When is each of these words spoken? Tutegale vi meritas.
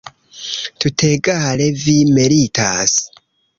Tutegale 0.83 1.69
vi 1.83 1.97
meritas. 2.17 2.99